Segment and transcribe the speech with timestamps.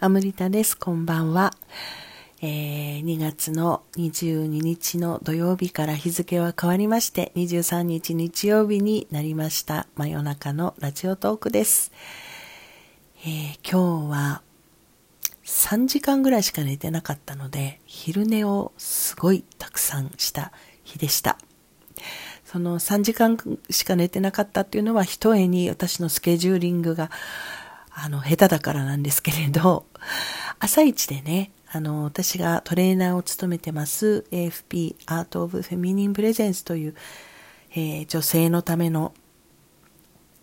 [0.00, 0.78] アムリタです。
[0.78, 1.52] こんばんは。
[2.40, 9.88] えー、2月の22日の土曜日から日付は変わりまして、23日日曜日になりました。
[9.96, 11.90] 真夜中のラジオトークです。
[13.22, 14.42] えー、今日は
[15.44, 20.52] 3時間ぐらいしか寝てなかったので、昼寝をすごいたくさんした
[20.84, 21.38] 日でした。
[22.44, 23.36] その3時間
[23.68, 27.10] しか寝てなかったっていうのは、ひとえに私のスケジューリングが
[28.00, 29.86] あの、下手だからなんですけれど、
[30.60, 36.94] 朝一でね、あの、私がトレーナーを務めてます AFP Art of Feminine Presence という、
[37.72, 39.12] えー、女性のための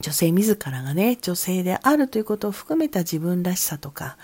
[0.01, 4.17] 女性自らがね、女性であるということを含めた自分らしさとか、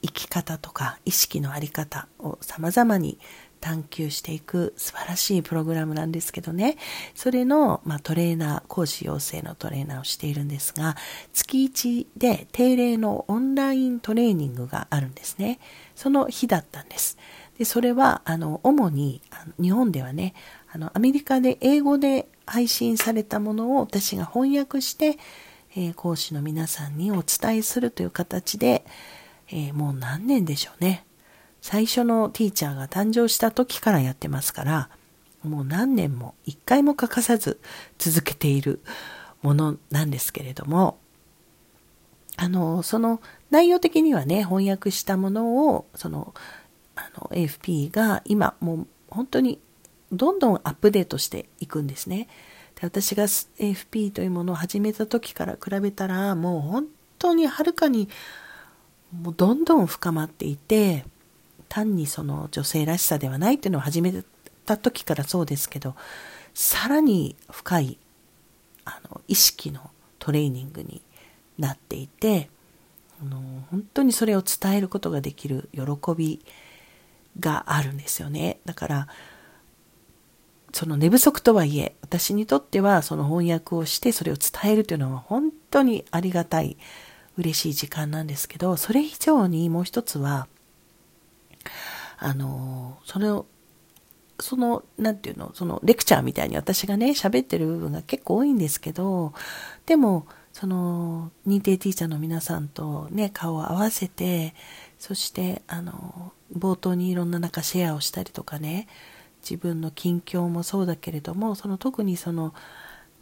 [0.00, 3.18] 生き方とか、意識のあり方を様々に
[3.60, 6.76] 探求していく素晴らしいプログラムなんですけどね、
[7.14, 10.96] それの、まあ、トレーナー、講師養成のトレーナーをしているんですが、
[11.32, 15.58] 月1で定例のオンライントレーニングがあるんですね。
[15.94, 17.18] その日だったんです。
[17.58, 19.20] で、それは、あの、主に、
[19.60, 20.34] 日本ではね、
[20.70, 25.18] あの、アメリカで英語で配信されたものを私が翻訳して、
[25.76, 28.84] えー、講師の皆さんにお伝えするという形で、
[29.50, 31.04] えー、もう何年でしょうね。
[31.60, 34.88] 最初のティーチャーが誕生した時からやってますから、
[35.42, 37.60] もう何年も一回も欠かさず
[37.98, 38.80] 続けている
[39.42, 40.98] ものなんですけれども、
[42.36, 43.20] あの、その
[43.50, 46.34] 内容的にはね、翻訳したものを、その、
[46.94, 49.60] あの、AFP が今もう本当に
[50.12, 52.28] どんどんアップデートしていくんですね。
[52.80, 56.86] で私が AFP というものを始めた時から比べたら、もう本
[57.18, 58.08] 当にはるかに
[59.12, 61.04] もうどんどん深まっていて、
[61.68, 64.24] 単にその女性らしさではないっていうのを始め
[64.66, 65.94] た時からそうですけど、
[66.54, 67.98] さらに深い
[68.84, 71.02] あの意識のトレーニングに
[71.58, 72.50] なっていて、
[73.20, 75.82] あの本当にそれを伝えることができる喜
[76.16, 76.44] び
[77.40, 78.58] があるんですよね。
[78.64, 79.08] だから、
[80.72, 86.76] その寝不足とはいえ、私にとってはその翻訳をしてそれを伝えるというのは本当にありがたい、
[87.36, 90.48] 嬉しい時間なんですけど、それ以上にもう一つは、
[92.18, 93.46] あの、それを、
[94.40, 99.32] その、なんていうの、そのレクチャーみたいに私がね、喋ってる部分が結構多いんですけど、
[99.86, 104.54] でも、その、認定ティーチャーの皆さんとね、顔を合わせて、
[104.98, 108.88] そして、あの、冒頭にいろんな中シェアをしたりとかね、
[109.42, 112.54] 自分の近況もそうだけれども、その特にその、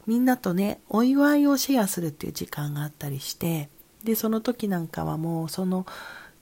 [0.07, 3.69] みんなとね、お祝いをシェアするっていう時間があったりして、
[4.03, 5.85] で、その時なんかはもう、その、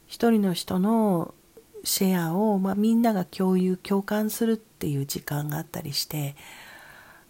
[0.06, 1.34] 一人の人の
[1.86, 6.36] シェアを、まあ、みんなが共有共感するっていう時間があったりして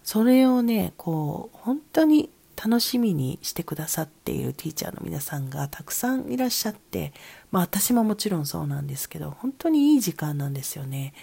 [0.03, 7.13] それをねこう本当に楽しみにしてくださっているティーチャーの皆さんがたくさんいらっしゃって、
[7.51, 11.13] まあ私ももちろんそうなんですけど、本当にいい時間なんですよね。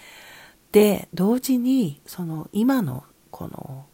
[0.70, 3.02] で、同時に、その今の
[3.32, 3.86] この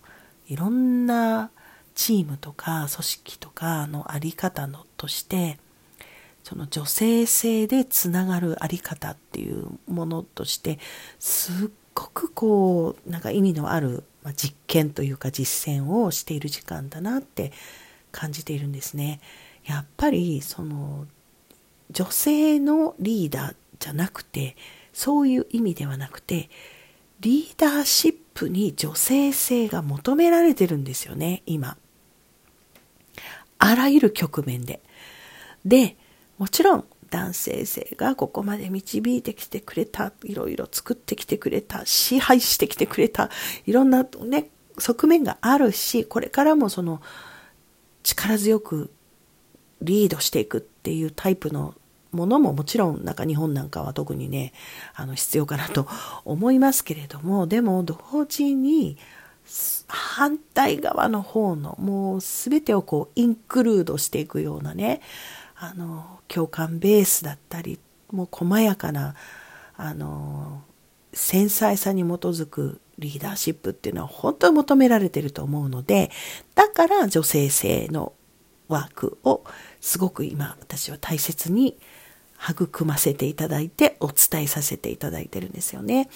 [0.48, 1.50] いろんな
[1.94, 5.58] チームとか組織とかのあり方のとして、
[6.42, 10.78] その女性性でつながるあり方っていうものとして
[11.18, 17.52] すっごくこうなんか意味のある、まあ、実験というか実践をしている時間だなって
[18.12, 19.20] 感じているんですね。
[19.66, 21.06] やっぱりその
[21.90, 24.56] 女性のリーダーじゃなくて
[24.92, 26.48] そういう意味ではなくて
[27.20, 31.76] リーダーシップに女性性が求められてるんですよね今。
[33.58, 34.80] あらゆる局面で。
[35.64, 35.96] で
[36.40, 43.28] もちろん男性性がここまで導いてきてくれた、いろいろ作ってきてくれた、支配してきてくれた、
[43.66, 47.02] いろんなね、側面があるし、これからもその
[48.02, 48.90] 力強く
[49.82, 51.74] リードしていくっていうタイプの
[52.10, 54.54] ものももちろんなんか日本なんかは特にね、
[54.94, 55.86] あの必要かなと
[56.24, 58.96] 思いますけれども、でも同時に
[59.88, 65.02] 反対側の方のもう全てをこうインクルードしていくようなね、
[65.62, 67.78] あの共感ベースだったり
[68.10, 69.14] もう細やかな
[69.76, 70.62] あの
[71.12, 76.10] 繊細さに基づくリーダーシップっていうのは本当に求められてると思うので
[76.54, 78.14] だから女性性の
[78.68, 79.44] ワークを
[79.80, 81.78] すごく今私は大切に
[82.42, 86.08] 育ませていただいてお伝えさせていただいてるんですよね。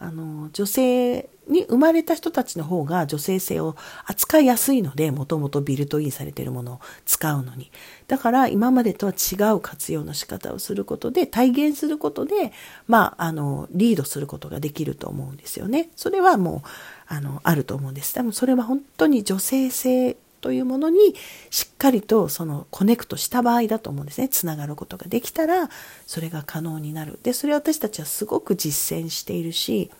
[0.00, 3.74] あの女性に生まれた人たちの方が女性性を
[4.06, 7.70] 扱いやすいので、もともとビルトインされているものを使うのに。
[8.06, 12.52] だから今までとは違う活用の仕方をすることで、体現することで、
[12.86, 15.90] まあ、あの、リードすることができると思うんですよね。
[15.96, 16.68] それはもう、
[17.08, 18.14] あの、あると思うんです。
[18.14, 21.14] 多分それは本当に女性性というものに
[21.50, 24.28] しっかりとそのコネクトした場合だと思うんですね。
[24.28, 25.68] つながることができたら
[26.06, 27.18] それが可能になる。
[27.22, 29.90] で、それ私たちはすごく実践しているし、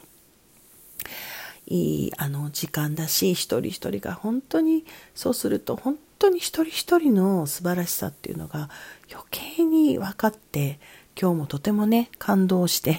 [1.66, 8.70] いいあの時間だし、一人一人が本当にそうすると本当に一人一人の素晴らしさっていうのが
[9.10, 10.80] 余計に分かって
[11.20, 12.98] 今日もとてもね感動して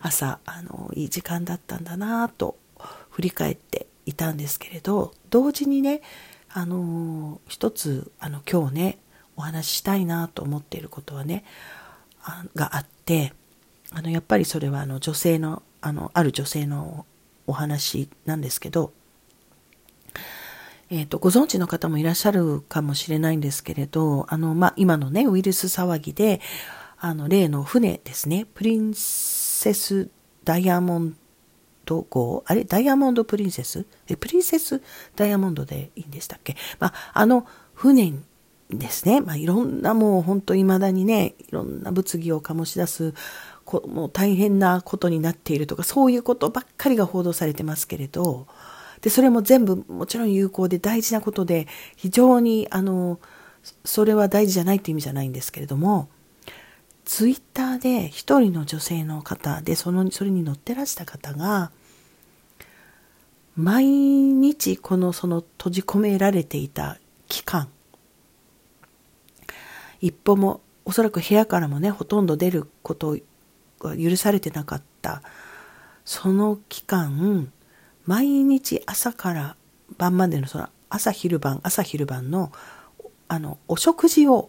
[0.00, 2.56] 朝あのいい時間だったんだなと
[3.10, 6.00] 振り返っていたんですけれど同時にね
[6.52, 8.98] あの一つあの今日ね
[9.36, 11.44] お話ししたいなと思っていることはね
[12.22, 13.32] あがあって
[13.92, 17.06] あのやっぱりそれはあの女性のあのある女性の
[17.46, 18.92] お話なんですけど、
[20.90, 26.40] えっ、ー、とご存知の方もいらっしゃるかもしれないんですけれどあの、まあ、今のねウイルス騒ぎで
[26.98, 30.10] あの例の船ですねプリンセス
[30.44, 31.16] ダイヤモン
[31.90, 33.84] ド号あれダイヤモンドプリンセス？
[34.08, 34.80] えプリンセス？
[35.16, 38.14] ダイヤモンドでいいんでしたっけ、まあ、あの船
[38.70, 43.14] ですね、まあ、いろんなもう本当未だにねいろんな物議を醸し出す
[43.64, 48.46] こもう大変なことになっているとかそういうことばっかりが報道されてますけれど
[49.00, 51.66] でそれも全部もちろん有効で大事なことで
[51.96, 53.18] 非常にあの
[53.84, 56.08] それは大事じゃないって意味じゃないんですけれども
[57.04, 61.72] ツイッターで一人の女性の方でそのそれに乗ってらした方が
[63.60, 66.98] 毎日このその閉じ込められていた
[67.28, 67.68] 期間
[70.00, 73.18] 一歩もおそらく部屋からもねほとんど出ること
[73.78, 75.22] が許されてなかった
[76.06, 77.52] その期間
[78.06, 79.56] 毎日朝から
[79.98, 82.52] 晩までのその朝昼晩朝昼晩の
[83.28, 84.48] あのお食事を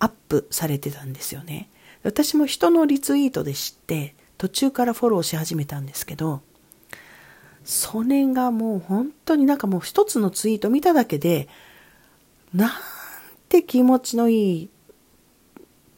[0.00, 1.70] アップされてたんですよね。
[2.02, 6.42] 私も人のリツイートで知って途中からフォローし始めたんですけど
[7.64, 11.48] それがもう本当になんかもう一つのツイート見ただけで
[12.52, 12.70] なん
[13.48, 14.68] て気持ちのいいっ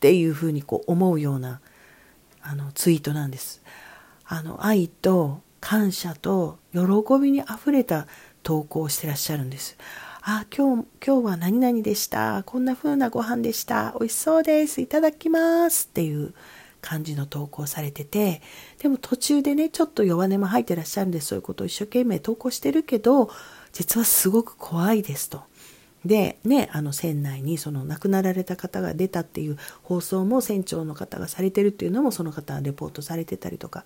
[0.00, 1.60] ていうふうにこう思うような
[2.42, 3.62] あのツイートなんです。
[4.24, 6.80] あの愛と感謝と喜
[7.20, 8.06] びにあふれた
[8.42, 9.76] 投稿をしてらっしゃるんです。
[10.22, 12.42] あ、今日、今日は何々でした。
[12.44, 13.94] こんな風なご飯でした。
[13.98, 14.80] 美味しそうです。
[14.80, 16.34] いただきますっていう
[16.86, 18.42] 感じの投稿されてて、
[18.78, 21.20] でも途中でね、ちょっと弱音も入ってらっしゃるんで。
[21.20, 23.30] そういうことを一生懸命投稿してるけど、
[23.72, 25.42] 実はすごく怖いですと。
[26.04, 33.84] でねあの船内にその亡くなられた方が出たっていう放送も船長の方がされてるっていうのもその方はレポートされてたりとか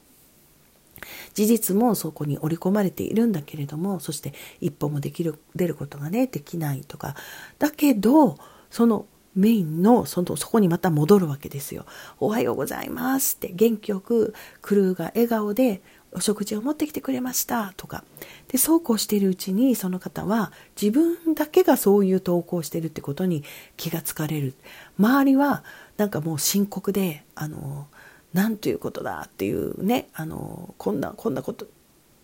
[1.32, 7.16] 事実もそこに織り込まれているんだけれどもそして一歩もできる出ることがねできないとか
[7.58, 8.36] だけど
[8.70, 11.86] そのメインのそのそこにまた戻るわけですよ。
[12.18, 15.82] おはようございますって元気よくクルーが笑顔で
[16.12, 18.02] お食事を持ってきてくれましたとか
[18.48, 23.44] でそうこうしているうちにその方は自分だけがそういう投稿してるってことに
[23.76, 24.54] 気がつかれる
[24.98, 25.62] 周りは
[25.96, 27.86] なんかもう深刻であの
[28.32, 31.66] 何ということだっていうねあのこんなこんなこと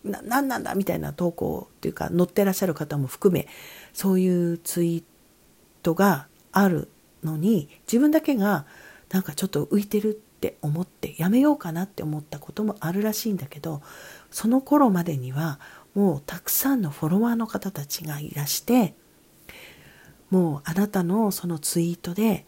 [0.03, 3.47] な何なんだみたいな投稿っていうか載ってらっしゃる方も含め
[3.93, 5.03] そういうツイー
[5.81, 6.89] トがある
[7.23, 8.65] のに自分だけが
[9.09, 13.81] なんかちょっと浮いてるって思ってやめようかなって思ったこともあるらしいんだけど
[14.29, 15.59] その頃までには
[15.95, 18.93] もうたくさんのフォロワーの方たちがいらして
[20.29, 22.45] もうあなたのそのツイートで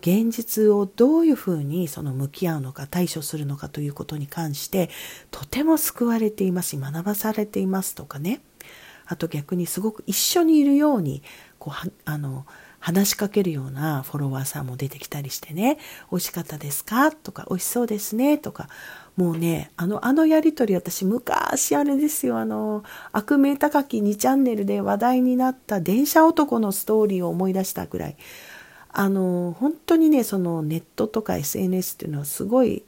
[0.00, 4.90] 現実をどういうふうにその向き合うのか対処するのかということに関して
[5.30, 8.40] とても救われていますし学ばされていますとかね。
[9.10, 11.22] あと逆にすごく一緒にいるように
[11.58, 12.44] こうあの
[12.80, 15.78] 話しかけるようなフォロワーさんも出てきたりしてね
[16.10, 17.12] 美味しかったですか？
[17.12, 18.38] とか美味しそうですね？
[18.38, 18.68] とか
[19.16, 28.16] もうねあのあのやり取り私昔あれですよあの悪名高き2チャンネルで話題になった電車男のストーリーを思い出したぐらい。
[28.90, 32.84] あの本当にねそのネットとか SNS っていうのはすごい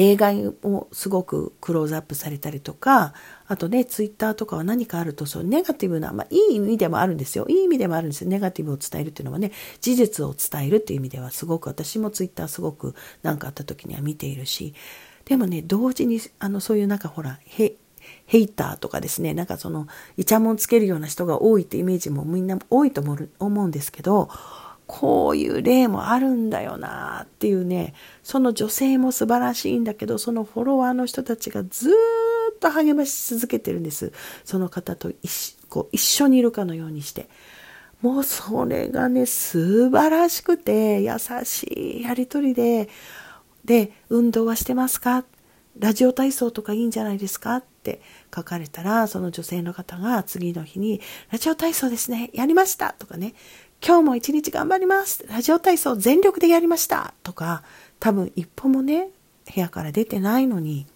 [0.00, 3.12] 弊害をすごくクローズアップされたりとか
[3.46, 7.44] あとねツイッターとかは何かあるとそのネガティブな、まあ、いい意味でもあるんですよ。
[7.48, 8.30] いい意味でもあるんですよ。
[8.30, 9.52] ネガティブを伝えるっていうのはね
[9.82, 14.72] 事実を伝えるっていう意味ではすごく私もツイッターすごく何かあった時には見ているし
[15.26, 17.74] でもね同時にあのそういうなんかほらへ
[18.24, 23.02] ヘイターとかですねなんかそのイチャモンつけるような人が多いってイメージもみんな多いと
[23.38, 24.30] 思うんですけど
[24.92, 27.94] こういう例もあるんだよなっていうね
[28.24, 34.12] その女性も素晴らしいんだけどそのフォロワーの人たちがずっと励まし続けてるんです。
[34.44, 37.28] その方と一こう一緒にいるかのようにして。
[38.02, 41.12] もうそれがね素晴らしくて優
[41.44, 42.88] しいやり取りで。
[43.64, 45.24] で運動はしてますか？
[45.78, 47.56] ラジオ体操とかいいんじゃないですか？
[47.56, 48.00] って
[48.34, 52.94] 書かれたら、その女性の方が次の日に、ラジオ体操ですね、やりました！
[52.98, 53.34] とかね、
[53.82, 57.62] 今日も一日頑張りますラジオ体操全力でやりましたとか、
[57.98, 59.08] 多分一歩もね、
[59.52, 60.86] 部屋から出てないのに、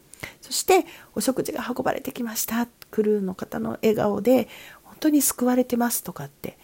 [0.43, 2.69] そしてお食事が運ばれてきました。
[2.91, 4.49] クルーの方の笑顔で、
[4.85, 6.59] 本当に救われてますとかって。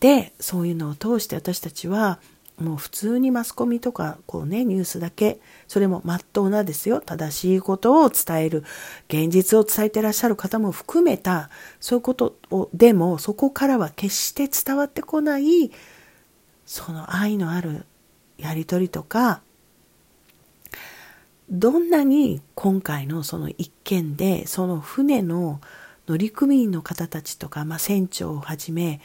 [0.00, 2.18] で、そういうのを通して私たちは、
[2.60, 7.00] もう普通にマスコミとかこうねニュースだけそれもまっとうなですよ。
[7.00, 8.64] 正しいことを伝える
[9.08, 11.50] 現実を伝えてらっしゃる方も含めた
[11.80, 15.70] そういうことをでもそこからは決して伝わってこない
[16.66, 17.86] その愛のある
[18.38, 19.42] やり取りとか
[21.50, 25.60] どんなに今回のその一件でその船の
[26.06, 29.00] 乗組員の方たちとか、まあ、船長をはじめ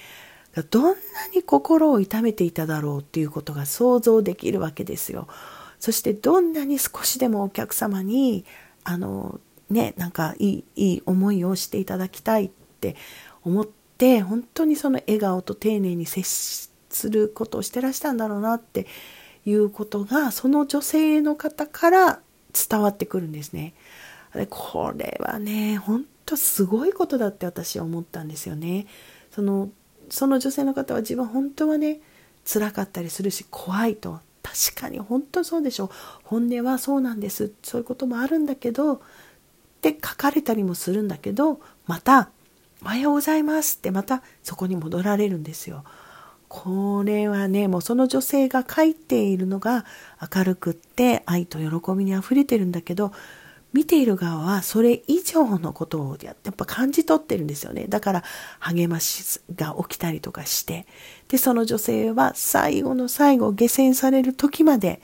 [0.61, 0.93] どんな
[1.33, 5.27] に心を痛めていただろうっていうことが想像できるわけですよ。
[5.79, 8.45] そしてどんなに少しでもお客様に
[8.83, 12.95] あのねなんかいいいい思いをしていただきたいって
[13.43, 18.85] 思って本当にその笑顔と丁寧に接することをしてらしたんだろうなって
[19.45, 22.19] いうことがその女性の方から
[22.69, 23.73] 伝わってくるんですね。
[24.49, 28.87] これはね本当すごいことだって私は思ったんですよね。
[29.31, 29.69] その
[30.13, 31.99] その女性の方は自分本当はね
[32.45, 34.19] 辛かったりするし怖いと。
[34.43, 35.89] 確かに本当そうでしょう。
[36.25, 37.51] 本音はそうなんです。
[37.63, 38.99] そういうこともあるんだけどっ
[39.81, 42.29] て書かれたりもするんだけどまた
[42.83, 45.83] 「おはようございます」ってまたそこに戻られるんですよ。
[46.47, 49.83] これはねもうその女性が書いているのが
[50.35, 53.11] 明るくって愛と喜びにあふれてるんだけど
[53.73, 57.87] 見ている側はそれ以上のことをやっぱ感じ取ってるんですよね。
[57.89, 58.23] だから
[58.59, 60.85] 励ましが起きたりとかして。
[61.27, 65.01] で、その女性は最後の最後、下船される時まで、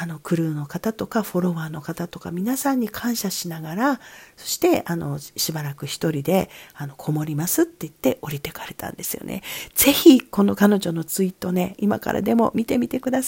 [0.00, 4.00] あの、クルーの方とかフォロワーの方とか皆さんに感謝しながら、
[4.36, 9.42] そして、あの、しばらく一人で、あの、こもりますって言って降りてかれたんですよね。
[9.74, 13.26] ぜひ、この彼女のツイートね、今からでも見てみてください。